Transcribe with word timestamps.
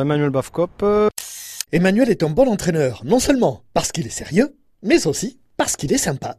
Emmanuel 0.00 0.30
Bafkop. 0.30 0.84
Emmanuel 1.72 2.10
est 2.10 2.22
un 2.22 2.30
bon 2.30 2.48
entraîneur, 2.48 3.02
non 3.04 3.18
seulement 3.18 3.62
parce 3.74 3.92
qu'il 3.92 4.06
est 4.06 4.10
sérieux, 4.10 4.54
mais 4.82 5.06
aussi 5.06 5.38
parce 5.56 5.76
qu'il 5.76 5.92
est 5.92 5.98
sympa. 5.98 6.36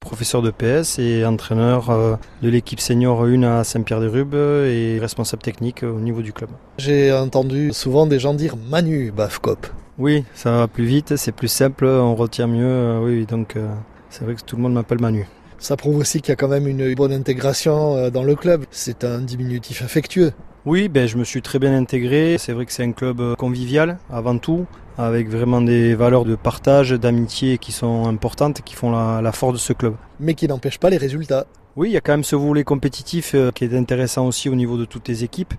Professeur 0.00 0.42
de 0.42 0.50
PS 0.50 0.98
et 0.98 1.24
entraîneur 1.24 1.88
euh, 1.90 2.16
de 2.42 2.48
l'équipe 2.50 2.80
senior 2.80 3.22
1 3.24 3.42
à 3.42 3.64
Saint-Pierre-des-Rubes 3.64 4.34
et 4.34 4.98
responsable 5.00 5.42
technique 5.42 5.82
au 5.82 5.98
niveau 6.00 6.20
du 6.22 6.32
club. 6.32 6.50
J'ai 6.78 7.10
entendu 7.12 7.72
souvent 7.72 8.06
des 8.06 8.18
gens 8.18 8.34
dire 8.34 8.56
Manu 8.56 9.10
Bafkop. 9.12 9.66
Oui, 9.98 10.24
ça 10.34 10.50
va 10.50 10.68
plus 10.68 10.84
vite, 10.84 11.16
c'est 11.16 11.32
plus 11.32 11.48
simple, 11.48 11.86
on 11.86 12.14
retient 12.14 12.46
mieux. 12.48 12.64
euh, 12.66 13.00
Oui, 13.02 13.24
donc 13.26 13.56
euh, 13.56 13.72
c'est 14.10 14.24
vrai 14.24 14.34
que 14.34 14.42
tout 14.42 14.56
le 14.56 14.62
monde 14.62 14.74
m'appelle 14.74 15.00
Manu. 15.00 15.26
Ça 15.64 15.78
prouve 15.78 15.96
aussi 15.96 16.20
qu'il 16.20 16.28
y 16.28 16.32
a 16.32 16.36
quand 16.36 16.48
même 16.48 16.68
une 16.68 16.94
bonne 16.94 17.14
intégration 17.14 17.96
euh, 17.96 18.10
dans 18.10 18.22
le 18.22 18.34
club. 18.34 18.66
C'est 18.70 19.02
un 19.02 19.20
diminutif 19.20 19.80
affectueux. 19.80 20.34
Oui, 20.66 20.90
ben, 20.90 21.08
je 21.08 21.16
me 21.16 21.24
suis 21.24 21.40
très 21.40 21.58
bien 21.58 21.74
intégré. 21.74 22.36
C'est 22.38 22.52
vrai 22.52 22.66
que 22.66 22.72
c'est 22.72 22.82
un 22.84 22.92
club 22.92 23.18
euh, 23.22 23.34
convivial 23.34 23.96
avant 24.10 24.36
tout, 24.36 24.66
avec 24.98 25.30
vraiment 25.30 25.62
des 25.62 25.94
valeurs 25.94 26.26
de 26.26 26.34
partage, 26.34 26.90
d'amitié 26.90 27.56
qui 27.56 27.72
sont 27.72 28.06
importantes 28.06 28.60
qui 28.60 28.74
font 28.74 28.90
la, 28.90 29.22
la 29.22 29.32
force 29.32 29.54
de 29.54 29.58
ce 29.58 29.72
club. 29.72 29.94
Mais 30.20 30.34
qui 30.34 30.46
n'empêche 30.48 30.76
pas 30.76 30.90
les 30.90 30.98
résultats. 30.98 31.46
Oui, 31.76 31.88
il 31.88 31.92
y 31.94 31.96
a 31.96 32.02
quand 32.02 32.12
même 32.12 32.24
ce 32.24 32.36
volet 32.36 32.62
compétitif 32.62 33.34
euh, 33.34 33.50
qui 33.50 33.64
est 33.64 33.74
intéressant 33.74 34.26
aussi 34.26 34.50
au 34.50 34.56
niveau 34.56 34.76
de 34.76 34.84
toutes 34.84 35.08
les 35.08 35.24
équipes 35.24 35.54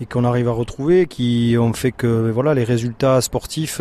et 0.00 0.06
qu'on 0.06 0.22
arrive 0.22 0.46
à 0.46 0.52
retrouver, 0.52 1.06
qui 1.06 1.56
ont 1.58 1.72
fait 1.72 1.90
que 1.90 2.30
voilà, 2.30 2.54
les 2.54 2.62
résultats 2.62 3.20
sportifs 3.20 3.80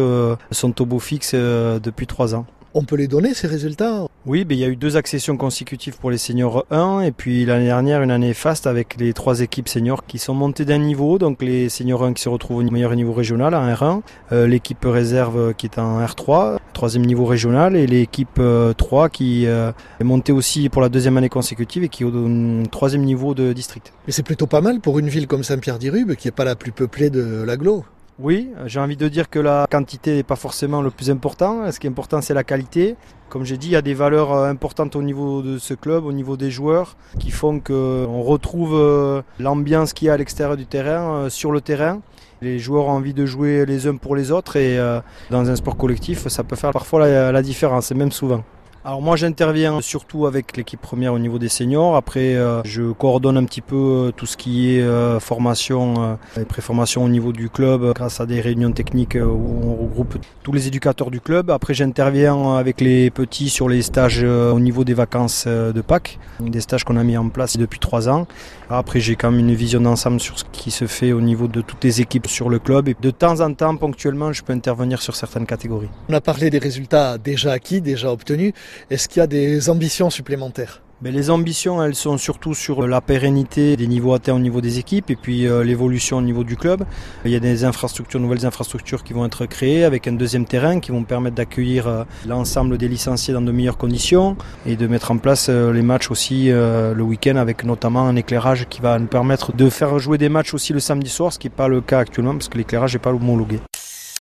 sont 0.49 0.81
au 0.81 0.85
beau 0.87 0.97
fixe 0.97 1.35
depuis 1.35 2.07
trois 2.07 2.33
ans. 2.33 2.47
On 2.79 2.83
peut 2.83 2.95
les 2.95 3.07
donner 3.07 3.33
ces 3.33 3.47
résultats 3.47 4.05
Oui, 4.27 4.45
ben, 4.45 4.55
il 4.55 4.61
y 4.61 4.63
a 4.63 4.67
eu 4.67 4.75
deux 4.75 4.97
accessions 4.97 5.35
consécutives 5.35 5.97
pour 5.97 6.11
les 6.11 6.19
seniors 6.19 6.63
1 6.69 7.01
et 7.01 7.11
puis 7.11 7.43
l'année 7.43 7.65
dernière 7.65 8.03
une 8.03 8.11
année 8.11 8.35
faste 8.35 8.67
avec 8.67 8.97
les 8.99 9.13
trois 9.13 9.41
équipes 9.41 9.67
seniors 9.67 10.05
qui 10.05 10.19
sont 10.19 10.35
montées 10.35 10.63
d'un 10.63 10.77
niveau. 10.77 11.17
Donc 11.17 11.41
les 11.41 11.69
seniors 11.69 12.03
1 12.03 12.13
qui 12.13 12.21
se 12.21 12.29
retrouvent 12.29 12.57
au 12.57 12.69
meilleur 12.69 12.95
niveau 12.95 13.13
régional 13.13 13.55
en 13.55 13.67
R1, 13.67 14.01
euh, 14.31 14.45
l'équipe 14.45 14.85
réserve 14.85 15.39
euh, 15.39 15.53
qui 15.53 15.65
est 15.65 15.79
en 15.79 16.05
R3, 16.05 16.59
troisième 16.73 17.03
niveau 17.03 17.25
régional 17.25 17.75
et 17.75 17.87
l'équipe 17.87 18.37
euh, 18.37 18.73
3 18.73 19.09
qui 19.09 19.47
euh, 19.47 19.71
est 19.99 20.03
montée 20.03 20.31
aussi 20.31 20.69
pour 20.69 20.83
la 20.83 20.89
deuxième 20.89 21.17
année 21.17 21.29
consécutive 21.29 21.83
et 21.83 21.89
qui 21.89 22.03
est 22.03 22.05
au 22.05 22.11
au 22.13 22.65
troisième 22.67 23.01
niveau 23.01 23.33
de 23.33 23.53
district. 23.53 23.91
Mais 24.05 24.13
c'est 24.13 24.21
plutôt 24.21 24.45
pas 24.45 24.61
mal 24.61 24.81
pour 24.81 24.99
une 24.99 25.09
ville 25.09 25.25
comme 25.25 25.43
Saint-Pierre-d'Irube, 25.43 26.13
qui 26.13 26.27
n'est 26.27 26.31
pas 26.31 26.45
la 26.45 26.55
plus 26.55 26.71
peuplée 26.71 27.09
de 27.09 27.41
l'agglo. 27.41 27.85
Oui, 28.19 28.49
j'ai 28.65 28.79
envie 28.79 28.97
de 28.97 29.07
dire 29.07 29.29
que 29.29 29.37
la 29.37 29.67
quantité 29.69 30.15
n'est 30.15 30.23
pas 30.23 30.35
forcément 30.35 30.81
le 30.81 30.89
plus 30.89 31.11
important. 31.11 31.71
Ce 31.71 31.79
qui 31.79 31.85
est 31.85 31.89
important, 31.89 32.19
c'est 32.19 32.33
la 32.33 32.43
qualité. 32.43 32.95
Comme 33.29 33.43
j'ai 33.43 33.57
dit, 33.57 33.67
il 33.67 33.73
y 33.73 33.75
a 33.75 33.83
des 33.83 33.93
valeurs 33.93 34.33
euh, 34.33 34.49
importantes 34.49 34.95
au 34.95 35.03
niveau 35.03 35.43
de 35.43 35.59
ce 35.59 35.75
club, 35.75 36.03
au 36.03 36.11
niveau 36.11 36.35
des 36.35 36.49
joueurs, 36.49 36.97
qui 37.19 37.29
font 37.29 37.59
qu'on 37.59 38.23
retrouve 38.23 38.73
euh, 38.73 39.21
l'ambiance 39.37 39.93
qu'il 39.93 40.07
y 40.07 40.09
a 40.09 40.13
à 40.13 40.17
l'extérieur 40.17 40.57
du 40.57 40.65
terrain, 40.65 41.13
euh, 41.13 41.29
sur 41.29 41.51
le 41.51 41.61
terrain. 41.61 42.01
Les 42.41 42.57
joueurs 42.57 42.85
ont 42.85 42.93
envie 42.93 43.13
de 43.13 43.27
jouer 43.27 43.67
les 43.67 43.85
uns 43.85 43.97
pour 43.97 44.15
les 44.15 44.31
autres 44.31 44.55
et 44.55 44.79
euh, 44.79 44.99
dans 45.29 45.47
un 45.47 45.55
sport 45.55 45.77
collectif, 45.77 46.27
ça 46.27 46.43
peut 46.43 46.55
faire 46.55 46.71
parfois 46.71 47.31
la 47.31 47.41
différence, 47.41 47.91
et 47.91 47.95
même 47.95 48.11
souvent. 48.11 48.43
Alors 48.87 49.01
moi 49.01 49.17
j'interviens 49.17 49.81
surtout 49.81 50.27
avec 50.27 50.55
l'équipe 50.55 50.79
première 50.79 51.11
au 51.11 51.19
niveau 51.19 51.39
des 51.39 51.49
seniors. 51.49 51.97
Après 51.97 52.35
euh, 52.35 52.61
je 52.63 52.93
coordonne 52.93 53.35
un 53.35 53.43
petit 53.43 53.59
peu 53.59 53.75
euh, 53.75 54.11
tout 54.15 54.25
ce 54.25 54.37
qui 54.37 54.73
est 54.77 54.81
euh, 54.81 55.19
formation 55.19 56.17
et 56.39 56.45
préformation 56.45 57.03
au 57.03 57.09
niveau 57.09 57.33
du 57.33 57.49
club 57.49 57.91
grâce 57.93 58.21
à 58.21 58.25
des 58.25 58.39
réunions 58.39 58.71
techniques 58.71 59.15
où 59.15 59.59
on 59.61 59.75
regroupe 59.75 60.17
tous 60.41 60.53
les 60.53 60.67
éducateurs 60.67 61.11
du 61.11 61.19
club. 61.19 61.51
Après 61.51 61.73
j'interviens 61.73 62.55
avec 62.55 62.79
les 62.79 63.09
petits 63.09 63.49
sur 63.49 63.67
les 63.67 63.81
stages 63.81 64.23
au 64.23 64.59
niveau 64.61 64.85
des 64.85 64.93
vacances 64.93 65.47
de 65.47 65.81
Pâques, 65.81 66.17
des 66.39 66.61
stages 66.61 66.85
qu'on 66.85 66.95
a 66.95 67.03
mis 67.03 67.17
en 67.17 67.27
place 67.27 67.57
depuis 67.57 67.79
trois 67.79 68.07
ans. 68.07 68.25
Après 68.69 69.01
j'ai 69.01 69.17
quand 69.17 69.31
même 69.31 69.41
une 69.41 69.53
vision 69.53 69.81
d'ensemble 69.81 70.21
sur 70.21 70.39
ce 70.39 70.45
qui 70.53 70.71
se 70.71 70.87
fait 70.87 71.11
au 71.11 71.19
niveau 71.19 71.49
de 71.49 71.59
toutes 71.59 71.83
les 71.83 71.99
équipes 71.99 72.27
sur 72.27 72.47
le 72.47 72.57
club 72.57 72.87
et 72.87 72.95
de 72.97 73.11
temps 73.11 73.41
en 73.41 73.53
temps 73.53 73.75
ponctuellement 73.75 74.31
je 74.31 74.43
peux 74.43 74.53
intervenir 74.53 75.01
sur 75.01 75.17
certaines 75.17 75.45
catégories. 75.45 75.89
On 76.07 76.13
a 76.13 76.21
parlé 76.21 76.49
des 76.49 76.59
résultats 76.59 77.17
déjà 77.17 77.51
acquis, 77.51 77.81
déjà 77.81 78.13
obtenus. 78.13 78.53
Est-ce 78.89 79.07
qu'il 79.07 79.19
y 79.19 79.23
a 79.23 79.27
des 79.27 79.69
ambitions 79.69 80.09
supplémentaires? 80.09 80.81
Mais 81.03 81.11
les 81.11 81.29
ambitions, 81.29 81.83
elles 81.83 81.93
sont 81.93 82.17
surtout 82.17 82.55
sur 82.55 82.87
la 82.87 83.01
pérennité 83.01 83.77
des 83.77 83.85
niveaux 83.85 84.15
atteints 84.15 84.33
au 84.33 84.39
niveau 84.39 84.61
des 84.61 84.79
équipes 84.79 85.11
et 85.11 85.15
puis 85.15 85.45
euh, 85.45 85.63
l'évolution 85.63 86.17
au 86.17 86.23
niveau 86.23 86.43
du 86.43 86.57
club. 86.57 86.85
Il 87.23 87.29
y 87.29 87.35
a 87.35 87.39
des 87.39 87.65
infrastructures, 87.65 88.19
nouvelles 88.19 88.47
infrastructures 88.47 89.03
qui 89.03 89.13
vont 89.13 89.23
être 89.23 89.45
créées 89.45 89.83
avec 89.83 90.07
un 90.07 90.13
deuxième 90.13 90.45
terrain 90.45 90.79
qui 90.79 90.91
vont 90.91 91.03
permettre 91.03 91.35
d'accueillir 91.35 91.87
euh, 91.87 92.03
l'ensemble 92.27 92.79
des 92.79 92.87
licenciés 92.87 93.31
dans 93.31 93.43
de 93.43 93.51
meilleures 93.51 93.77
conditions 93.77 94.37
et 94.65 94.75
de 94.75 94.87
mettre 94.87 95.11
en 95.11 95.19
place 95.19 95.49
euh, 95.49 95.71
les 95.71 95.83
matchs 95.83 96.09
aussi 96.09 96.47
le 96.47 97.01
week-end 97.01 97.35
avec 97.35 97.63
notamment 97.63 98.07
un 98.07 98.15
éclairage 98.15 98.65
qui 98.67 98.81
va 98.81 98.97
nous 98.97 99.05
permettre 99.05 99.55
de 99.55 99.69
faire 99.69 99.99
jouer 99.99 100.17
des 100.17 100.29
matchs 100.29 100.55
aussi 100.55 100.73
le 100.73 100.79
samedi 100.79 101.11
soir, 101.11 101.31
ce 101.31 101.37
qui 101.37 101.45
n'est 101.45 101.53
pas 101.53 101.67
le 101.67 101.81
cas 101.81 101.99
actuellement 101.99 102.33
parce 102.33 102.49
que 102.49 102.57
l'éclairage 102.57 102.93
n'est 102.93 102.99
pas 102.99 103.11
homologué. 103.11 103.59